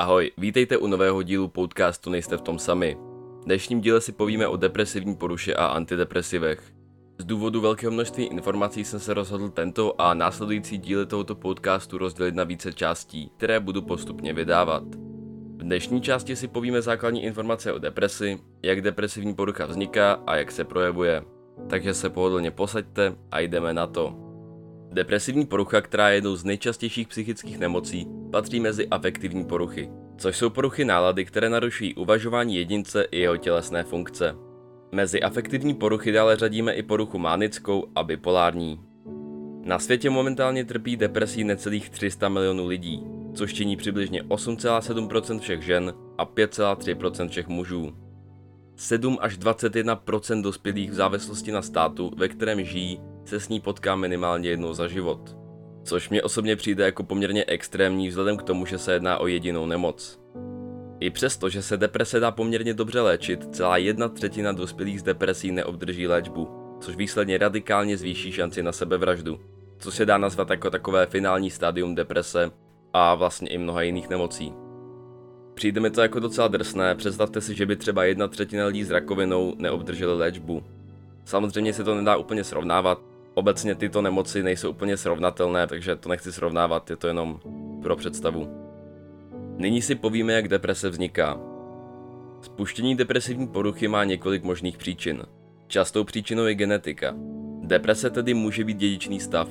Ahoj, 0.00 0.30
vítejte 0.38 0.76
u 0.76 0.86
nového 0.86 1.22
dílu 1.22 1.48
podcastu 1.48 2.10
Nejste 2.10 2.36
v 2.36 2.40
tom 2.40 2.58
sami. 2.58 2.96
V 3.40 3.44
dnešním 3.44 3.80
díle 3.80 4.00
si 4.00 4.12
povíme 4.12 4.48
o 4.48 4.56
depresivní 4.56 5.16
poruše 5.16 5.54
a 5.54 5.66
antidepresivech. 5.66 6.62
Z 7.18 7.24
důvodu 7.24 7.60
velkého 7.60 7.92
množství 7.92 8.24
informací 8.24 8.84
jsem 8.84 9.00
se 9.00 9.14
rozhodl 9.14 9.48
tento 9.48 10.00
a 10.00 10.14
následující 10.14 10.78
díly 10.78 11.06
tohoto 11.06 11.34
podcastu 11.34 11.98
rozdělit 11.98 12.34
na 12.34 12.44
více 12.44 12.72
částí, 12.72 13.30
které 13.36 13.60
budu 13.60 13.82
postupně 13.82 14.32
vydávat. 14.32 14.82
V 15.56 15.62
dnešní 15.62 16.00
části 16.00 16.36
si 16.36 16.48
povíme 16.48 16.82
základní 16.82 17.24
informace 17.24 17.72
o 17.72 17.78
depresi, 17.78 18.38
jak 18.62 18.80
depresivní 18.80 19.34
porucha 19.34 19.66
vzniká 19.66 20.12
a 20.26 20.36
jak 20.36 20.50
se 20.50 20.64
projevuje. 20.64 21.22
Takže 21.68 21.94
se 21.94 22.10
pohodlně 22.10 22.50
posaďte 22.50 23.14
a 23.30 23.40
jdeme 23.40 23.74
na 23.74 23.86
to. 23.86 24.14
Depresivní 24.92 25.46
porucha, 25.46 25.80
která 25.80 26.08
je 26.08 26.14
jednou 26.14 26.36
z 26.36 26.44
nejčastějších 26.44 27.08
psychických 27.08 27.58
nemocí, 27.58 28.19
patří 28.30 28.60
mezi 28.60 28.88
afektivní 28.88 29.44
poruchy, 29.44 29.90
což 30.18 30.36
jsou 30.36 30.50
poruchy 30.50 30.84
nálady, 30.84 31.24
které 31.24 31.48
narušují 31.48 31.94
uvažování 31.94 32.56
jedince 32.56 33.02
i 33.02 33.20
jeho 33.20 33.36
tělesné 33.36 33.82
funkce. 33.82 34.34
Mezi 34.92 35.22
afektivní 35.22 35.74
poruchy 35.74 36.12
dále 36.12 36.36
řadíme 36.36 36.72
i 36.72 36.82
poruchu 36.82 37.18
mánickou 37.18 37.86
a 37.94 38.02
bipolární. 38.02 38.80
Na 39.64 39.78
světě 39.78 40.10
momentálně 40.10 40.64
trpí 40.64 40.96
depresí 40.96 41.44
necelých 41.44 41.90
300 41.90 42.28
milionů 42.28 42.66
lidí, 42.66 43.02
což 43.34 43.54
činí 43.54 43.76
přibližně 43.76 44.22
8,7% 44.22 45.38
všech 45.38 45.62
žen 45.62 45.94
a 46.18 46.26
5,3% 46.26 47.28
všech 47.28 47.48
mužů. 47.48 47.92
7 48.76 49.18
až 49.20 49.36
21 49.36 50.02
dospělých 50.40 50.90
v 50.90 50.94
závislosti 50.94 51.52
na 51.52 51.62
státu, 51.62 52.10
ve 52.16 52.28
kterém 52.28 52.64
žijí, 52.64 53.00
se 53.24 53.40
s 53.40 53.48
ní 53.48 53.60
potká 53.60 53.96
minimálně 53.96 54.48
jednou 54.48 54.74
za 54.74 54.88
život. 54.88 55.39
Což 55.82 56.08
mě 56.08 56.22
osobně 56.22 56.56
přijde 56.56 56.84
jako 56.84 57.02
poměrně 57.02 57.44
extrémní 57.46 58.08
vzhledem 58.08 58.36
k 58.36 58.42
tomu, 58.42 58.66
že 58.66 58.78
se 58.78 58.92
jedná 58.92 59.18
o 59.18 59.26
jedinou 59.26 59.66
nemoc. 59.66 60.20
I 61.00 61.10
přesto, 61.10 61.48
že 61.48 61.62
se 61.62 61.76
deprese 61.76 62.20
dá 62.20 62.30
poměrně 62.30 62.74
dobře 62.74 63.00
léčit, 63.00 63.54
celá 63.54 63.76
jedna 63.76 64.08
třetina 64.08 64.52
dospělých 64.52 65.00
z 65.00 65.02
depresí 65.02 65.52
neobdrží 65.52 66.06
léčbu, 66.06 66.48
což 66.80 66.96
výsledně 66.96 67.38
radikálně 67.38 67.96
zvýší 67.96 68.32
šanci 68.32 68.62
na 68.62 68.72
sebevraždu, 68.72 69.40
co 69.78 69.92
se 69.92 70.06
dá 70.06 70.18
nazvat 70.18 70.50
jako 70.50 70.70
takové 70.70 71.06
finální 71.06 71.50
stádium 71.50 71.94
deprese 71.94 72.50
a 72.92 73.14
vlastně 73.14 73.48
i 73.48 73.58
mnoha 73.58 73.82
jiných 73.82 74.08
nemocí. 74.08 74.52
Přijde 75.54 75.80
mi 75.80 75.90
to 75.90 76.02
jako 76.02 76.20
docela 76.20 76.48
drsné, 76.48 76.94
představte 76.94 77.40
si, 77.40 77.54
že 77.54 77.66
by 77.66 77.76
třeba 77.76 78.04
jedna 78.04 78.28
třetina 78.28 78.66
lidí 78.66 78.84
s 78.84 78.90
rakovinou 78.90 79.54
neobdrželi 79.58 80.18
léčbu. 80.18 80.62
Samozřejmě 81.24 81.72
se 81.72 81.84
to 81.84 81.94
nedá 81.94 82.16
úplně 82.16 82.44
srovnávat, 82.44 83.09
obecně 83.40 83.74
tyto 83.74 84.02
nemoci 84.02 84.42
nejsou 84.42 84.70
úplně 84.70 84.96
srovnatelné, 84.96 85.66
takže 85.66 85.96
to 85.96 86.08
nechci 86.08 86.32
srovnávat, 86.32 86.90
je 86.90 86.96
to 86.96 87.06
jenom 87.06 87.40
pro 87.82 87.96
představu. 87.96 88.48
Nyní 89.56 89.82
si 89.82 89.94
povíme, 89.94 90.32
jak 90.32 90.48
deprese 90.48 90.88
vzniká. 90.90 91.40
Spuštění 92.42 92.96
depresivní 92.96 93.48
poruchy 93.48 93.88
má 93.88 94.04
několik 94.04 94.42
možných 94.42 94.78
příčin. 94.78 95.22
Častou 95.66 96.04
příčinou 96.04 96.44
je 96.44 96.54
genetika. 96.54 97.14
Deprese 97.62 98.10
tedy 98.10 98.34
může 98.34 98.64
být 98.64 98.76
dědičný 98.76 99.20
stav, 99.20 99.48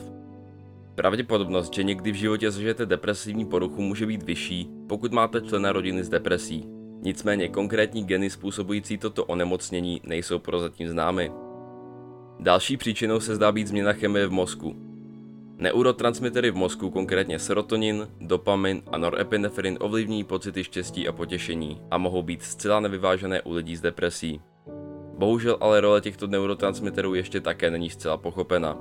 Pravděpodobnost, 0.99 1.73
že 1.73 1.83
někdy 1.83 2.11
v 2.11 2.15
životě 2.15 2.51
zažijete 2.51 2.85
depresivní 2.85 3.45
poruchu, 3.45 3.81
může 3.81 4.05
být 4.05 4.23
vyšší, 4.23 4.69
pokud 4.87 5.11
máte 5.11 5.41
člena 5.41 5.71
rodiny 5.71 6.03
s 6.03 6.09
depresí. 6.09 6.65
Nicméně 7.01 7.49
konkrétní 7.49 8.03
geny 8.03 8.29
způsobující 8.29 8.97
toto 8.97 9.25
onemocnění 9.25 10.01
nejsou 10.03 10.39
prozatím 10.39 10.87
známy. 10.87 11.31
Další 12.39 12.77
příčinou 12.77 13.19
se 13.19 13.35
zdá 13.35 13.51
být 13.51 13.67
změna 13.67 13.93
chemie 13.93 14.27
v 14.27 14.31
mozku. 14.31 14.75
Neurotransmitery 15.57 16.51
v 16.51 16.55
mozku, 16.55 16.89
konkrétně 16.89 17.39
serotonin, 17.39 18.07
dopamin 18.21 18.81
a 18.91 18.97
norepinefrin 18.97 19.77
ovlivní 19.81 20.23
pocity 20.23 20.63
štěstí 20.63 21.07
a 21.07 21.11
potěšení 21.11 21.81
a 21.91 21.97
mohou 21.97 22.23
být 22.23 22.43
zcela 22.43 22.79
nevyvážené 22.79 23.41
u 23.41 23.53
lidí 23.53 23.75
s 23.75 23.81
depresí. 23.81 24.41
Bohužel 25.17 25.57
ale 25.61 25.81
role 25.81 26.01
těchto 26.01 26.27
neurotransmiterů 26.27 27.13
ještě 27.13 27.41
také 27.41 27.71
není 27.71 27.89
zcela 27.89 28.17
pochopena. 28.17 28.77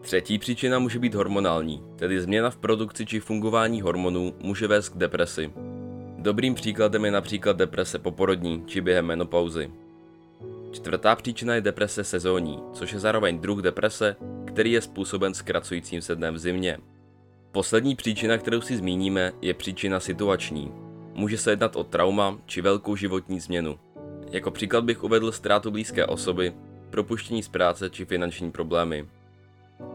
Třetí 0.00 0.38
příčina 0.38 0.78
může 0.78 0.98
být 0.98 1.14
hormonální, 1.14 1.82
tedy 1.96 2.20
změna 2.20 2.50
v 2.50 2.56
produkci 2.56 3.06
či 3.06 3.20
fungování 3.20 3.80
hormonů 3.80 4.34
může 4.42 4.66
vést 4.66 4.88
k 4.88 4.96
depresi. 4.96 5.52
Dobrým 6.18 6.54
příkladem 6.54 7.04
je 7.04 7.10
například 7.10 7.56
deprese 7.56 7.98
poporodní 7.98 8.62
či 8.66 8.80
během 8.80 9.06
menopauzy. 9.06 9.70
Čtvrtá 10.74 11.16
příčina 11.16 11.54
je 11.54 11.60
deprese 11.60 12.04
sezónní, 12.04 12.58
což 12.72 12.92
je 12.92 12.98
zároveň 13.00 13.38
druh 13.38 13.62
deprese, 13.62 14.16
který 14.46 14.72
je 14.72 14.80
způsoben 14.80 15.34
zkracujícím 15.34 16.02
se 16.02 16.16
dnem 16.16 16.34
v 16.34 16.38
zimě. 16.38 16.78
Poslední 17.52 17.96
příčina, 17.96 18.38
kterou 18.38 18.60
si 18.60 18.76
zmíníme, 18.76 19.32
je 19.42 19.54
příčina 19.54 20.00
situační. 20.00 20.72
Může 21.12 21.38
se 21.38 21.50
jednat 21.50 21.76
o 21.76 21.84
trauma 21.84 22.38
či 22.46 22.60
velkou 22.60 22.96
životní 22.96 23.40
změnu. 23.40 23.78
Jako 24.30 24.50
příklad 24.50 24.84
bych 24.84 25.04
uvedl 25.04 25.32
ztrátu 25.32 25.70
blízké 25.70 26.06
osoby, 26.06 26.52
propuštění 26.90 27.42
z 27.42 27.48
práce 27.48 27.90
či 27.90 28.04
finanční 28.04 28.50
problémy. 28.50 29.08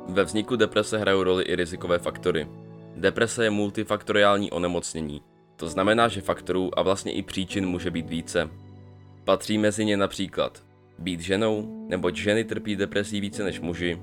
Ve 0.07 0.23
vzniku 0.23 0.55
deprese 0.55 0.97
hrajou 0.97 1.23
roli 1.23 1.43
i 1.43 1.55
rizikové 1.55 1.99
faktory. 1.99 2.47
Deprese 2.95 3.43
je 3.43 3.49
multifaktoriální 3.49 4.51
onemocnění. 4.51 5.21
To 5.55 5.69
znamená, 5.69 6.07
že 6.07 6.21
faktorů 6.21 6.79
a 6.79 6.81
vlastně 6.81 7.11
i 7.11 7.21
příčin 7.21 7.65
může 7.65 7.91
být 7.91 8.09
více. 8.09 8.49
Patří 9.23 9.57
mezi 9.57 9.85
ně 9.85 9.97
například 9.97 10.68
být 10.99 11.19
ženou, 11.19 11.85
neboť 11.89 12.15
ženy 12.15 12.43
trpí 12.43 12.75
depresí 12.75 13.21
více 13.21 13.43
než 13.43 13.59
muži, 13.59 14.01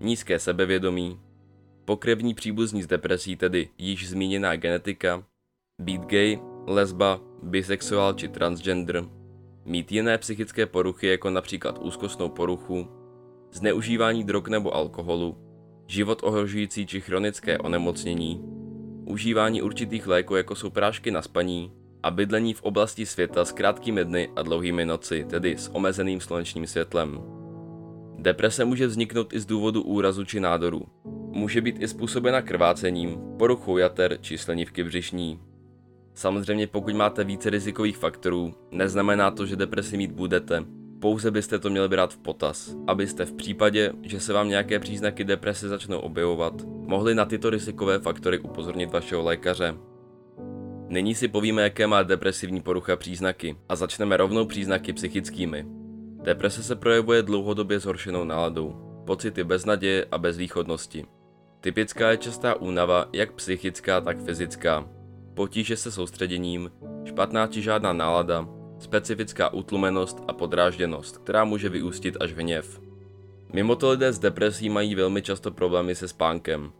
nízké 0.00 0.38
sebevědomí, 0.38 1.20
pokrevní 1.84 2.34
příbuzní 2.34 2.82
s 2.82 2.86
depresí, 2.86 3.36
tedy 3.36 3.68
již 3.78 4.08
zmíněná 4.08 4.56
genetika, 4.56 5.24
být 5.82 6.02
gay, 6.02 6.38
lesba, 6.66 7.20
bisexuál 7.42 8.14
či 8.14 8.28
transgender, 8.28 9.04
mít 9.64 9.92
jiné 9.92 10.18
psychické 10.18 10.66
poruchy 10.66 11.06
jako 11.06 11.30
například 11.30 11.78
úzkostnou 11.78 12.28
poruchu, 12.28 12.88
zneužívání 13.52 14.24
drog 14.24 14.48
nebo 14.48 14.74
alkoholu, 14.74 15.38
život 15.86 16.20
ohrožující 16.22 16.86
či 16.86 17.00
chronické 17.00 17.58
onemocnění, 17.58 18.40
užívání 19.04 19.62
určitých 19.62 20.06
léků 20.06 20.36
jako 20.36 20.54
jsou 20.54 20.70
prášky 20.70 21.10
na 21.10 21.22
spaní 21.22 21.72
a 22.04 22.10
bydlení 22.10 22.54
v 22.54 22.62
oblasti 22.62 23.06
světa 23.06 23.44
s 23.44 23.52
krátkými 23.52 24.04
dny 24.04 24.28
a 24.36 24.42
dlouhými 24.42 24.84
noci, 24.84 25.24
tedy 25.30 25.56
s 25.58 25.74
omezeným 25.74 26.20
slunečním 26.20 26.66
světlem. 26.66 27.20
Deprese 28.18 28.64
může 28.64 28.86
vzniknout 28.86 29.32
i 29.32 29.40
z 29.40 29.46
důvodu 29.46 29.82
úrazu 29.82 30.24
či 30.24 30.40
nádoru. 30.40 30.82
Může 31.30 31.60
být 31.60 31.82
i 31.82 31.88
způsobena 31.88 32.42
krvácením, 32.42 33.18
poruchou 33.38 33.78
jater 33.78 34.18
či 34.20 34.38
slenivky 34.38 34.84
břišní. 34.84 35.40
Samozřejmě 36.14 36.66
pokud 36.66 36.94
máte 36.94 37.24
více 37.24 37.50
rizikových 37.50 37.96
faktorů, 37.96 38.54
neznamená 38.70 39.30
to, 39.30 39.46
že 39.46 39.56
depresi 39.56 39.96
mít 39.96 40.12
budete, 40.12 40.64
pouze 41.00 41.30
byste 41.30 41.58
to 41.58 41.70
měli 41.70 41.88
brát 41.88 42.14
v 42.14 42.18
potaz, 42.18 42.76
abyste 42.86 43.24
v 43.24 43.32
případě, 43.32 43.92
že 44.02 44.20
se 44.20 44.32
vám 44.32 44.48
nějaké 44.48 44.78
příznaky 44.78 45.24
deprese 45.24 45.68
začnou 45.68 45.98
objevovat, 45.98 46.54
mohli 46.66 47.14
na 47.14 47.24
tyto 47.24 47.50
rizikové 47.50 47.98
faktory 47.98 48.38
upozornit 48.38 48.92
vašeho 48.92 49.22
lékaře. 49.22 49.74
Nyní 50.94 51.14
si 51.14 51.28
povíme, 51.28 51.62
jaké 51.62 51.86
má 51.86 52.02
depresivní 52.02 52.60
porucha 52.60 52.96
příznaky 52.96 53.56
a 53.68 53.76
začneme 53.76 54.16
rovnou 54.16 54.46
příznaky 54.46 54.92
psychickými. 54.92 55.66
Deprese 56.22 56.62
se 56.62 56.76
projevuje 56.76 57.22
dlouhodobě 57.22 57.80
zhoršenou 57.80 58.24
náladou, 58.24 58.74
pocity 59.06 59.44
beznaděje 59.44 60.06
a 60.10 60.18
bezvýchodnosti. 60.18 61.06
Typická 61.60 62.10
je 62.10 62.16
častá 62.16 62.54
únava, 62.54 63.08
jak 63.12 63.32
psychická, 63.32 64.00
tak 64.00 64.22
fyzická. 64.24 64.88
Potíže 65.34 65.76
se 65.76 65.92
soustředěním, 65.92 66.70
špatná 67.04 67.46
či 67.46 67.62
žádná 67.62 67.92
nálada, 67.92 68.48
specifická 68.78 69.52
utlumenost 69.52 70.24
a 70.28 70.32
podrážděnost, 70.32 71.18
která 71.18 71.44
může 71.44 71.68
vyústit 71.68 72.16
až 72.20 72.32
v 72.32 72.38
hněv. 72.38 72.80
Mimo 73.52 73.76
to 73.76 73.90
lidé 73.90 74.12
s 74.12 74.18
depresí 74.18 74.68
mají 74.68 74.94
velmi 74.94 75.22
často 75.22 75.50
problémy 75.50 75.94
se 75.94 76.08
spánkem. 76.08 76.72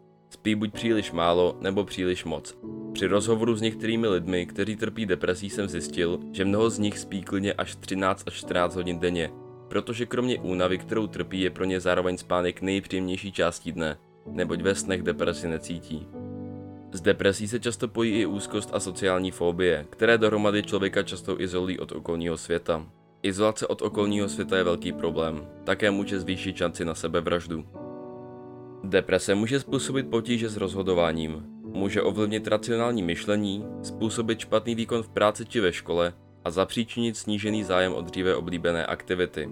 Spí 0.44 0.54
buď 0.54 0.72
příliš 0.72 1.12
málo 1.12 1.56
nebo 1.60 1.84
příliš 1.84 2.24
moc. 2.24 2.58
Při 2.92 3.06
rozhovoru 3.06 3.56
s 3.56 3.60
některými 3.60 4.08
lidmi, 4.08 4.46
kteří 4.46 4.76
trpí 4.76 5.06
depresí, 5.06 5.50
jsem 5.50 5.68
zjistil, 5.68 6.20
že 6.32 6.44
mnoho 6.44 6.70
z 6.70 6.78
nich 6.78 6.98
spí 6.98 7.22
klidně 7.22 7.52
až 7.52 7.76
13 7.76 8.24
až 8.26 8.34
14 8.34 8.76
hodin 8.76 8.98
denně, 8.98 9.30
protože 9.68 10.06
kromě 10.06 10.38
únavy, 10.38 10.78
kterou 10.78 11.06
trpí, 11.06 11.40
je 11.40 11.50
pro 11.50 11.64
ně 11.64 11.80
zároveň 11.80 12.16
spánek 12.16 12.62
nejpříjemnější 12.62 13.32
částí 13.32 13.72
dne, 13.72 13.98
neboť 14.26 14.60
ve 14.60 14.74
snech 14.74 15.02
depresi 15.02 15.48
necítí. 15.48 16.06
S 16.92 17.00
depresí 17.00 17.48
se 17.48 17.60
často 17.60 17.88
pojí 17.88 18.12
i 18.12 18.26
úzkost 18.26 18.70
a 18.72 18.80
sociální 18.80 19.30
fobie, 19.30 19.86
které 19.90 20.18
dohromady 20.18 20.62
člověka 20.62 21.02
často 21.02 21.40
izolují 21.40 21.78
od 21.78 21.92
okolního 21.92 22.36
světa. 22.36 22.86
Izolace 23.22 23.66
od 23.66 23.82
okolního 23.82 24.28
světa 24.28 24.56
je 24.56 24.64
velký 24.64 24.92
problém, 24.92 25.46
také 25.64 25.90
může 25.90 26.20
zvýšit 26.20 26.56
šanci 26.56 26.84
na 26.84 26.94
sebevraždu. 26.94 27.83
Deprese 28.84 29.34
může 29.34 29.60
způsobit 29.60 30.10
potíže 30.10 30.48
s 30.48 30.56
rozhodováním, 30.56 31.42
může 31.62 32.02
ovlivnit 32.02 32.46
racionální 32.46 33.02
myšlení, 33.02 33.64
způsobit 33.82 34.40
špatný 34.40 34.74
výkon 34.74 35.02
v 35.02 35.08
práci 35.08 35.46
či 35.46 35.60
ve 35.60 35.72
škole 35.72 36.12
a 36.44 36.50
zapříčinit 36.50 37.16
snížený 37.16 37.64
zájem 37.64 37.94
o 37.94 38.00
dříve 38.00 38.36
oblíbené 38.36 38.86
aktivity. 38.86 39.48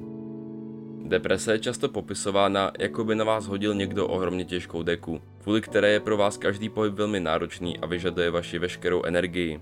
Deprese 1.04 1.52
je 1.52 1.58
často 1.58 1.88
popisována, 1.88 2.72
jako 2.78 3.04
by 3.04 3.14
na 3.14 3.24
vás 3.24 3.46
hodil 3.46 3.74
někdo 3.74 4.08
ohromně 4.08 4.44
těžkou 4.44 4.82
deku, 4.82 5.20
kvůli 5.42 5.60
které 5.60 5.90
je 5.90 6.00
pro 6.00 6.16
vás 6.16 6.36
každý 6.36 6.68
pohyb 6.68 6.94
velmi 6.94 7.20
náročný 7.20 7.78
a 7.78 7.86
vyžaduje 7.86 8.30
vaši 8.30 8.58
veškerou 8.58 9.02
energii. 9.02 9.60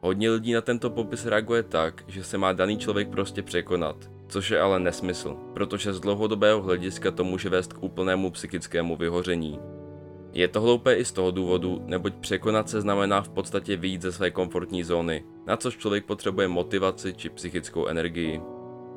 Hodně 0.00 0.30
lidí 0.30 0.52
na 0.52 0.60
tento 0.60 0.90
popis 0.90 1.26
reaguje 1.26 1.62
tak, 1.62 2.04
že 2.06 2.24
se 2.24 2.38
má 2.38 2.52
daný 2.52 2.78
člověk 2.78 3.08
prostě 3.08 3.42
překonat, 3.42 4.10
což 4.28 4.50
je 4.50 4.60
ale 4.60 4.80
nesmysl, 4.80 5.36
protože 5.54 5.92
z 5.92 6.00
dlouhodobého 6.00 6.62
hlediska 6.62 7.10
to 7.10 7.24
může 7.24 7.48
vést 7.48 7.72
k 7.72 7.82
úplnému 7.82 8.30
psychickému 8.30 8.96
vyhoření. 8.96 9.58
Je 10.32 10.48
to 10.48 10.60
hloupé 10.60 10.94
i 10.94 11.04
z 11.04 11.12
toho 11.12 11.30
důvodu, 11.30 11.82
neboť 11.86 12.14
překonat 12.14 12.68
se 12.68 12.80
znamená 12.80 13.22
v 13.22 13.28
podstatě 13.28 13.76
vyjít 13.76 14.02
ze 14.02 14.12
své 14.12 14.30
komfortní 14.30 14.84
zóny, 14.84 15.24
na 15.46 15.56
což 15.56 15.76
člověk 15.76 16.04
potřebuje 16.04 16.48
motivaci 16.48 17.14
či 17.14 17.28
psychickou 17.28 17.86
energii. 17.86 18.40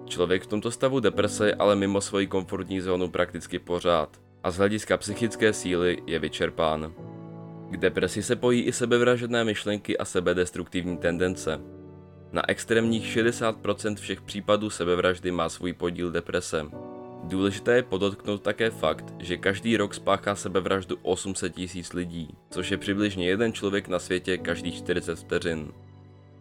Člověk 0.05 0.43
v 0.43 0.47
tomto 0.47 0.71
stavu 0.71 0.99
deprese 0.99 1.47
je 1.47 1.55
ale 1.55 1.75
mimo 1.75 2.01
svoji 2.01 2.27
komfortní 2.27 2.81
zónu 2.81 3.09
prakticky 3.09 3.59
pořád 3.59 4.09
a 4.43 4.51
z 4.51 4.57
hlediska 4.57 4.97
psychické 4.97 5.53
síly 5.53 5.97
je 6.07 6.19
vyčerpán. 6.19 6.93
K 7.71 7.77
depresi 7.77 8.23
se 8.23 8.35
pojí 8.35 8.61
i 8.61 8.71
sebevražedné 8.71 9.43
myšlenky 9.43 9.97
a 9.97 10.05
sebedestruktivní 10.05 10.97
tendence. 10.97 11.59
Na 12.31 12.49
extrémních 12.49 13.17
60% 13.17 13.95
všech 13.95 14.21
případů 14.21 14.69
sebevraždy 14.69 15.31
má 15.31 15.49
svůj 15.49 15.73
podíl 15.73 16.11
deprese. 16.11 16.65
Důležité 17.23 17.75
je 17.75 17.83
podotknout 17.83 18.41
také 18.41 18.69
fakt, 18.69 19.13
že 19.19 19.37
každý 19.37 19.77
rok 19.77 19.93
spáchá 19.93 20.35
sebevraždu 20.35 20.97
800 21.01 21.55
tisíc 21.55 21.93
lidí, 21.93 22.35
což 22.49 22.71
je 22.71 22.77
přibližně 22.77 23.27
jeden 23.27 23.53
člověk 23.53 23.87
na 23.87 23.99
světě 23.99 24.37
každých 24.37 24.77
40 24.77 25.19
vteřin. 25.19 25.71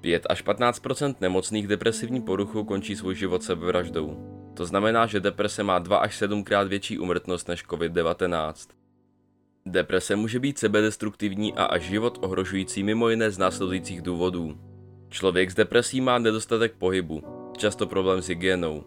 5 0.00 0.26
až 0.30 0.44
15% 0.44 1.14
nemocných 1.20 1.68
depresivní 1.68 2.20
poruchou 2.20 2.64
končí 2.64 2.96
svůj 2.96 3.14
život 3.14 3.42
sebevraždou. 3.42 4.16
To 4.54 4.66
znamená, 4.66 5.06
že 5.06 5.20
deprese 5.20 5.62
má 5.62 5.78
2 5.78 5.98
až 5.98 6.16
7 6.16 6.44
krát 6.44 6.68
větší 6.68 6.98
umrtnost 6.98 7.48
než 7.48 7.64
COVID-19. 7.64 8.68
Deprese 9.66 10.16
může 10.16 10.40
být 10.40 10.58
sebedestruktivní 10.58 11.54
a 11.54 11.64
až 11.64 11.82
život 11.82 12.18
ohrožující 12.20 12.82
mimo 12.82 13.08
jiné 13.08 13.30
z 13.30 13.38
následujících 13.38 14.02
důvodů. 14.02 14.67
Člověk 15.10 15.50
s 15.50 15.54
depresí 15.54 16.00
má 16.00 16.18
nedostatek 16.18 16.74
pohybu, 16.78 17.22
často 17.56 17.86
problém 17.86 18.22
s 18.22 18.28
hygienou. 18.28 18.84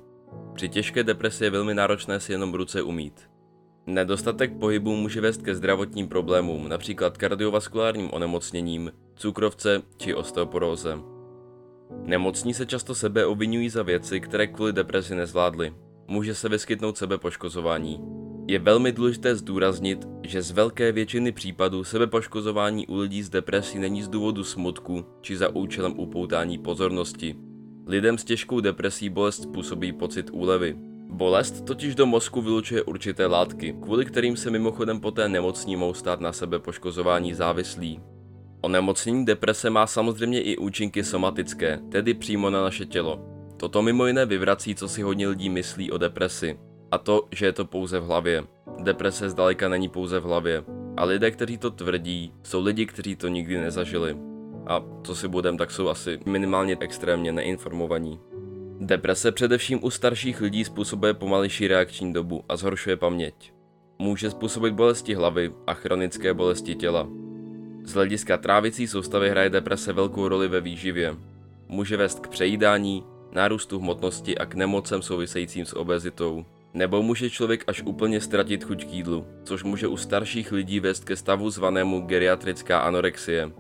Při 0.54 0.70
těžké 0.70 1.04
depresi 1.04 1.44
je 1.44 1.50
velmi 1.50 1.74
náročné 1.74 2.20
si 2.20 2.32
jenom 2.32 2.54
ruce 2.54 2.82
umít. 2.82 3.30
Nedostatek 3.86 4.58
pohybu 4.60 4.96
může 4.96 5.22
vést 5.22 5.42
ke 5.42 5.56
zdravotním 5.56 6.08
problémům, 6.08 6.70
například 6.70 7.18
kardiovaskulárním 7.18 8.10
onemocněním, 8.14 8.92
cukrovce 9.16 9.82
či 9.98 10.14
osteoporóze. 10.14 10.98
Nemocní 12.04 12.54
se 12.54 12.66
často 12.66 12.96
sebe 12.96 13.26
obvinují 13.26 13.70
za 13.70 13.84
věci, 13.84 14.20
které 14.20 14.48
kvůli 14.48 14.74
depresi 14.74 15.16
nezvládli. 15.16 15.74
Může 16.08 16.36
se 16.36 16.50
vyskytnout 16.50 16.98
sebepoškozování. 16.98 18.21
Je 18.48 18.60
velmi 18.60 18.92
důležité 18.92 19.36
zdůraznit, 19.36 20.08
že 20.24 20.42
z 20.42 20.52
velké 20.52 20.92
většiny 20.92 21.32
případů 21.32 21.84
sebepoškozování 21.84 22.88
u 22.88 22.98
lidí 22.98 23.24
s 23.24 23.30
depresí 23.30 23.80
není 23.80 24.04
z 24.04 24.08
důvodu 24.08 24.44
smutku 24.44 25.06
či 25.22 25.38
za 25.38 25.56
účelem 25.56 26.00
upoutání 26.00 26.58
pozornosti. 26.58 27.36
Lidem 27.88 28.18
s 28.18 28.24
těžkou 28.24 28.60
depresí 28.60 29.10
bolest 29.10 29.44
způsobí 29.44 29.94
pocit 29.94 30.30
úlevy. 30.34 30.76
Bolest 31.10 31.66
totiž 31.66 31.96
do 31.96 32.06
mozku 32.06 32.42
vylučuje 32.42 32.84
určité 32.84 33.26
látky, 33.26 33.76
kvůli 33.82 34.06
kterým 34.06 34.38
se 34.38 34.50
mimochodem 34.50 35.00
poté 35.00 35.30
nemocní 35.30 35.76
mohou 35.76 35.94
stát 35.94 36.22
na 36.22 36.34
sebe 36.34 36.60
poškozování 36.60 37.34
závislí. 37.34 38.00
Onemocnění 38.62 39.26
deprese 39.26 39.70
má 39.70 39.88
samozřejmě 39.88 40.42
i 40.42 40.58
účinky 40.58 41.04
somatické, 41.04 41.80
tedy 41.92 42.14
přímo 42.14 42.50
na 42.50 42.62
naše 42.62 42.86
tělo. 42.86 43.26
Toto 43.58 43.82
mimo 43.82 44.06
jiné 44.08 44.26
vyvrací, 44.26 44.76
co 44.76 44.88
si 44.88 45.02
hodně 45.02 45.28
lidí 45.28 45.50
myslí 45.50 45.92
o 45.92 45.98
depresi. 45.98 46.58
A 46.92 46.98
to, 46.98 47.28
že 47.32 47.46
je 47.46 47.52
to 47.52 47.66
pouze 47.66 48.00
v 48.00 48.06
hlavě. 48.06 48.44
Deprese 48.84 49.30
zdaleka 49.30 49.70
není 49.70 49.90
pouze 49.90 50.20
v 50.20 50.24
hlavě. 50.24 50.64
A 50.98 51.06
lidé, 51.06 51.32
kteří 51.32 51.58
to 51.58 51.72
tvrdí, 51.72 52.34
jsou 52.44 52.64
lidi, 52.64 52.86
kteří 52.86 53.16
to 53.16 53.28
nikdy 53.28 53.58
nezažili. 53.58 54.18
A 54.68 54.84
co 55.04 55.16
si 55.16 55.28
budem, 55.28 55.58
tak 55.58 55.72
jsou 55.72 55.90
asi 55.90 56.20
minimálně 56.26 56.78
extrémně 56.80 57.32
neinformovaní. 57.32 58.20
Deprese 58.80 59.32
především 59.32 59.80
u 59.84 59.90
starších 59.90 60.42
lidí 60.42 60.64
způsobuje 60.64 61.14
pomalejší 61.14 61.68
reakční 61.68 62.14
dobu 62.14 62.44
a 62.50 62.56
zhoršuje 62.56 62.98
paměť. 62.98 63.54
Může 64.00 64.30
způsobit 64.30 64.74
bolesti 64.74 65.14
hlavy 65.14 65.54
a 65.68 65.74
chronické 65.74 66.34
bolesti 66.34 66.76
těla. 66.76 67.08
Z 67.84 67.94
hlediska 67.94 68.38
trávicí 68.38 68.88
soustavy 68.88 69.30
hraje 69.30 69.50
deprese 69.50 69.94
velkou 69.94 70.28
roli 70.28 70.48
ve 70.48 70.62
výživě. 70.62 71.16
Může 71.68 71.98
vést 71.98 72.20
k 72.20 72.28
přejídání, 72.28 73.04
nárůstu 73.32 73.80
hmotnosti 73.80 74.38
a 74.38 74.46
k 74.46 74.56
nemocem 74.56 75.02
souvisejícím 75.02 75.66
s 75.66 75.76
obezitou. 75.76 76.46
Nebo 76.74 77.04
může 77.04 77.30
člověk 77.30 77.64
až 77.68 77.82
úplně 77.82 78.22
ztratit 78.22 78.64
chuť 78.64 78.86
k 78.86 78.94
jídlu, 78.94 79.26
což 79.44 79.64
může 79.64 79.88
u 79.88 79.98
starších 79.98 80.52
lidí 80.52 80.80
vést 80.80 81.04
ke 81.04 81.16
stavu 81.16 81.50
zvanému 81.50 82.02
geriatrická 82.02 82.80
anorexie. 82.80 83.52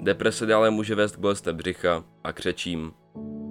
Deprese 0.00 0.46
dále 0.46 0.70
může 0.70 0.94
vést 0.94 1.16
k 1.16 1.18
bolestem 1.18 1.56
břicha 1.56 2.04
a 2.24 2.32
křečím. 2.32 2.92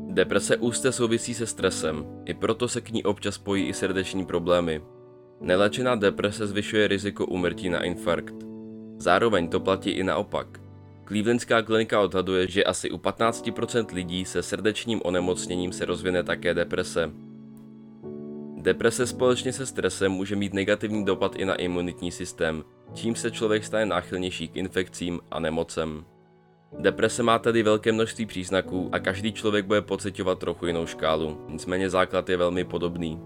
Deprese 0.10 0.58
úzce 0.58 0.92
souvisí 0.92 1.34
se 1.34 1.48
stresem, 1.48 2.06
i 2.26 2.34
proto 2.34 2.68
se 2.68 2.82
k 2.82 2.90
ní 2.90 3.04
občas 3.04 3.36
spojí 3.36 3.66
i 3.68 3.74
srdeční 3.74 4.26
problémy. 4.26 4.82
Nelečená 5.42 5.96
deprese 5.96 6.48
zvyšuje 6.48 6.88
riziko 6.88 7.26
úmrtí 7.26 7.70
na 7.70 7.84
infarkt. 7.84 8.36
Zároveň 8.98 9.48
to 9.48 9.60
platí 9.60 9.90
i 9.90 10.04
naopak. 10.04 10.48
Clevelandská 11.08 11.62
klinika 11.62 12.02
odhaduje, 12.02 12.48
že 12.48 12.64
asi 12.64 12.92
u 12.92 12.98
15% 12.98 13.94
lidí 13.94 14.26
se 14.26 14.44
srdečním 14.44 15.02
onemocněním 15.04 15.72
se 15.72 15.86
rozvine 15.86 16.24
také 16.24 16.54
deprese. 16.54 17.12
Deprese 18.64 19.08
společně 19.08 19.54
se 19.54 19.66
stresem 19.66 20.12
může 20.12 20.36
mít 20.36 20.54
negativní 20.54 21.06
dopad 21.06 21.36
i 21.36 21.46
na 21.46 21.56
imunitní 21.56 22.12
systém, 22.12 22.64
čím 22.94 23.16
se 23.16 23.32
člověk 23.32 23.64
stane 23.64 23.86
náchylnější 23.86 24.48
k 24.48 24.56
infekcím 24.56 25.20
a 25.32 25.40
nemocem. 25.40 26.06
Deprese 26.80 27.24
má 27.24 27.40
tedy 27.40 27.64
velké 27.64 27.92
množství 27.92 28.26
příznaků 28.26 28.90
a 28.92 29.00
každý 29.00 29.34
člověk 29.34 29.66
bude 29.66 29.82
pocitovat 29.82 30.40
trochu 30.40 30.66
jinou 30.66 30.86
škálu, 30.86 31.46
nicméně 31.50 31.90
základ 31.90 32.30
je 32.30 32.38
velmi 32.38 32.64
podobný. 32.64 33.20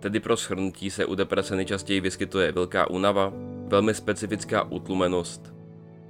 Tedy 0.00 0.20
pro 0.20 0.36
shrnutí 0.36 0.90
se 0.90 1.06
u 1.06 1.14
deprese 1.14 1.56
nejčastěji 1.56 2.00
vyskytuje 2.00 2.52
velká 2.52 2.90
únava, 2.90 3.32
velmi 3.66 3.94
specifická 3.94 4.62
utlumenost, 4.62 5.54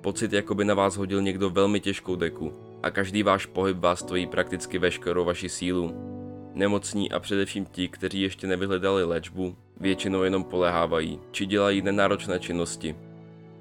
pocit, 0.00 0.32
jako 0.32 0.54
by 0.54 0.64
na 0.64 0.74
vás 0.74 0.96
hodil 0.96 1.22
někdo 1.22 1.50
velmi 1.50 1.80
těžkou 1.80 2.16
deku 2.16 2.52
a 2.82 2.90
každý 2.90 3.22
váš 3.22 3.46
pohyb 3.46 3.76
vás 3.76 3.98
stojí 3.98 4.26
prakticky 4.26 4.78
veškerou 4.78 5.24
vaši 5.24 5.48
sílu. 5.48 6.17
Nemocní 6.54 7.12
a 7.12 7.20
především 7.20 7.64
ti, 7.66 7.88
kteří 7.88 8.20
ještě 8.20 8.46
nevyhledali 8.46 9.04
léčbu, 9.04 9.56
většinou 9.80 10.22
jenom 10.22 10.44
polehávají 10.44 11.20
či 11.30 11.46
dělají 11.46 11.82
nenáročné 11.82 12.38
činnosti. 12.38 12.96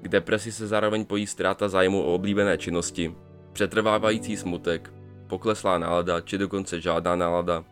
K 0.02 0.08
depresi 0.08 0.52
se 0.52 0.66
zároveň 0.66 1.04
pojí 1.04 1.26
ztráta 1.26 1.68
zájmu 1.68 2.02
o 2.02 2.14
oblíbené 2.14 2.58
činnosti, 2.58 3.14
přetrvávající 3.52 4.36
smutek, 4.36 4.92
pokleslá 5.26 5.78
nálada 5.78 6.20
či 6.20 6.38
dokonce 6.38 6.80
žádná 6.80 7.16
nálada, 7.16 7.64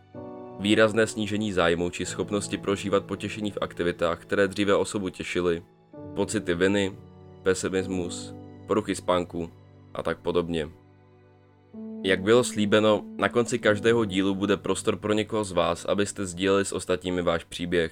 výrazné 0.59 1.07
snížení 1.07 1.53
zájmu 1.53 1.89
či 1.89 2.05
schopnosti 2.05 2.57
prožívat 2.57 3.05
potěšení 3.05 3.51
v 3.51 3.57
aktivitách, 3.61 4.19
které 4.19 4.47
dříve 4.47 4.75
osobu 4.75 5.09
těšily, 5.09 5.63
pocity 6.15 6.53
viny, 6.53 6.97
pesimismus, 7.43 8.35
poruchy 8.67 8.95
spánku 8.95 9.49
a 9.93 10.03
tak 10.03 10.19
podobně. 10.19 10.69
Jak 12.07 12.21
bylo 12.21 12.43
slíbeno, 12.43 13.03
na 13.17 13.29
konci 13.29 13.59
každého 13.59 14.05
dílu 14.05 14.35
bude 14.35 14.57
prostor 14.57 14.97
pro 14.97 15.13
někoho 15.13 15.43
z 15.43 15.51
vás, 15.51 15.85
abyste 15.85 16.25
sdíleli 16.25 16.65
s 16.65 16.71
ostatními 16.71 17.21
váš 17.21 17.43
příběh. 17.43 17.91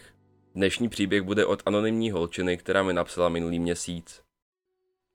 Dnešní 0.55 0.89
příběh 0.89 1.23
bude 1.23 1.45
od 1.45 1.63
anonymní 1.65 2.11
holčiny, 2.11 2.57
která 2.57 2.83
mi 2.83 2.93
napsala 2.93 3.29
minulý 3.29 3.59
měsíc. 3.59 4.21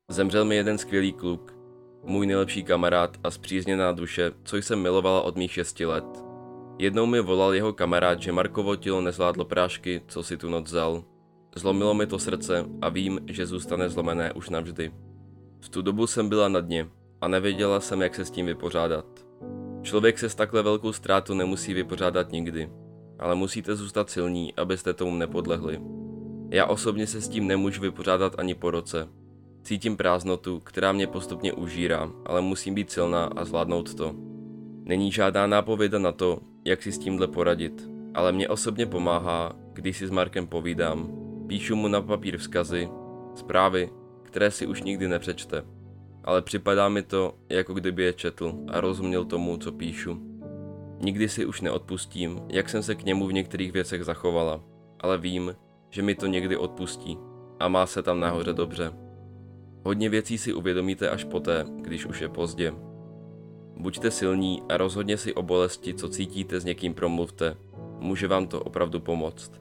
Zemřel 0.08 0.44
mi 0.44 0.56
jeden 0.56 0.78
skvělý 0.78 1.12
kluk, 1.12 1.54
můj 2.04 2.26
nejlepší 2.26 2.64
kamarád 2.64 3.16
a 3.24 3.30
zpřízněná 3.30 3.92
duše, 3.92 4.32
co 4.44 4.56
jsem 4.56 4.82
milovala 4.82 5.22
od 5.22 5.36
mých 5.36 5.52
šesti 5.52 5.86
let. 5.86 6.24
Jednou 6.78 7.06
mi 7.06 7.20
volal 7.20 7.54
jeho 7.54 7.72
kamarád, 7.72 8.22
že 8.22 8.32
Markovo 8.32 8.76
tělo 8.76 9.00
nezvládlo 9.00 9.44
prášky, 9.44 10.02
co 10.08 10.22
si 10.22 10.36
tu 10.36 10.50
noc 10.50 10.64
vzal. 10.64 11.04
Zlomilo 11.54 11.94
mi 11.94 12.06
to 12.06 12.18
srdce 12.18 12.64
a 12.82 12.88
vím, 12.88 13.20
že 13.26 13.46
zůstane 13.46 13.88
zlomené 13.88 14.32
už 14.32 14.50
navždy. 14.50 14.92
V 15.60 15.68
tu 15.68 15.82
dobu 15.82 16.06
jsem 16.06 16.28
byla 16.28 16.48
na 16.48 16.60
dně 16.60 16.88
a 17.20 17.28
nevěděla 17.28 17.80
jsem, 17.80 18.02
jak 18.02 18.14
se 18.14 18.24
s 18.24 18.30
tím 18.30 18.46
vypořádat. 18.46 19.06
Člověk 19.82 20.18
se 20.18 20.28
s 20.28 20.34
takhle 20.34 20.62
velkou 20.62 20.92
ztrátou 20.92 21.34
nemusí 21.34 21.74
vypořádat 21.74 22.32
nikdy, 22.32 22.70
ale 23.18 23.34
musíte 23.34 23.76
zůstat 23.76 24.10
silní, 24.10 24.54
abyste 24.54 24.94
tomu 24.94 25.16
nepodlehli. 25.16 25.80
Já 26.50 26.66
osobně 26.66 27.06
se 27.06 27.20
s 27.20 27.28
tím 27.28 27.46
nemůžu 27.46 27.80
vypořádat 27.80 28.34
ani 28.38 28.54
po 28.54 28.70
roce. 28.70 29.08
Cítím 29.62 29.96
prázdnotu, 29.96 30.60
která 30.60 30.92
mě 30.92 31.06
postupně 31.06 31.52
užírá, 31.52 32.10
ale 32.26 32.40
musím 32.40 32.74
být 32.74 32.90
silná 32.90 33.24
a 33.24 33.44
zvládnout 33.44 33.94
to. 33.94 34.14
Není 34.84 35.12
žádná 35.12 35.46
nápověda 35.46 35.98
na 35.98 36.12
to, 36.12 36.38
jak 36.64 36.82
si 36.82 36.92
s 36.92 36.98
tímhle 36.98 37.26
poradit, 37.26 37.88
ale 38.14 38.32
mě 38.32 38.48
osobně 38.48 38.86
pomáhá, 38.86 39.52
když 39.72 39.96
si 39.96 40.06
s 40.06 40.10
Markem 40.10 40.46
povídám, 40.46 41.08
píšu 41.46 41.76
mu 41.76 41.88
na 41.88 42.02
papír 42.02 42.38
vzkazy, 42.38 42.88
zprávy, 43.34 43.90
které 44.22 44.50
si 44.50 44.66
už 44.66 44.82
nikdy 44.82 45.08
nepřečte. 45.08 45.64
Ale 46.24 46.42
připadá 46.42 46.88
mi 46.88 47.02
to, 47.02 47.34
jako 47.48 47.74
kdyby 47.74 48.02
je 48.02 48.12
četl 48.12 48.54
a 48.68 48.80
rozuměl 48.80 49.24
tomu, 49.24 49.56
co 49.56 49.72
píšu. 49.72 50.18
Nikdy 51.00 51.28
si 51.28 51.46
už 51.46 51.60
neodpustím, 51.60 52.40
jak 52.48 52.68
jsem 52.68 52.82
se 52.82 52.94
k 52.94 53.04
němu 53.04 53.26
v 53.26 53.32
některých 53.32 53.72
věcech 53.72 54.04
zachovala, 54.04 54.60
ale 55.00 55.18
vím, 55.18 55.56
že 55.90 56.02
mi 56.02 56.14
to 56.14 56.26
někdy 56.26 56.56
odpustí 56.56 57.18
a 57.60 57.68
má 57.68 57.86
se 57.86 58.02
tam 58.02 58.20
nahoře 58.20 58.52
dobře. 58.52 58.92
Hodně 59.84 60.08
věcí 60.08 60.38
si 60.38 60.52
uvědomíte 60.52 61.10
až 61.10 61.24
poté, 61.24 61.64
když 61.82 62.06
už 62.06 62.20
je 62.20 62.28
pozdě. 62.28 62.72
Buďte 63.76 64.10
silní 64.10 64.62
a 64.68 64.76
rozhodně 64.76 65.16
si 65.16 65.34
o 65.34 65.42
bolesti, 65.42 65.94
co 65.94 66.08
cítíte, 66.08 66.60
s 66.60 66.64
někým 66.64 66.94
promluvte. 66.94 67.56
Může 67.98 68.28
vám 68.28 68.46
to 68.46 68.60
opravdu 68.60 69.00
pomoct. 69.00 69.52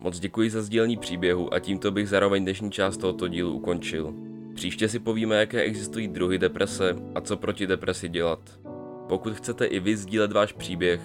Moc 0.00 0.18
děkuji 0.20 0.50
za 0.50 0.62
sdílení 0.62 0.96
příběhu 0.96 1.54
a 1.54 1.58
tímto 1.58 1.90
bych 1.90 2.08
zároveň 2.08 2.42
dnešní 2.42 2.70
část 2.70 2.96
tohoto 2.96 3.28
dílu 3.28 3.52
ukončil. 3.52 4.14
Příště 4.60 4.88
si 4.88 4.98
povíme, 4.98 5.36
jaké 5.36 5.62
existují 5.62 6.08
druhy 6.08 6.38
deprese 6.38 6.96
a 7.14 7.20
co 7.20 7.36
proti 7.36 7.66
depresi 7.66 8.08
dělat. 8.08 8.60
Pokud 9.08 9.34
chcete 9.34 9.66
i 9.66 9.80
vy 9.80 9.96
sdílet 9.96 10.32
váš 10.32 10.52
příběh, 10.52 11.00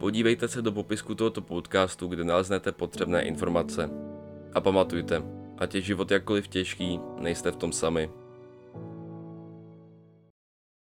podívejte 0.00 0.48
se 0.48 0.62
do 0.62 0.72
popisku 0.72 1.14
tohoto 1.14 1.40
podcastu, 1.40 2.08
kde 2.08 2.24
naleznete 2.24 2.72
potřebné 2.72 3.22
informace. 3.22 3.90
A 4.54 4.60
pamatujte, 4.60 5.22
ať 5.58 5.74
je 5.74 5.80
život 5.80 6.10
jakkoliv 6.10 6.48
těžký, 6.48 7.00
nejste 7.20 7.50
v 7.50 7.56
tom 7.56 7.72
sami. 7.72 8.10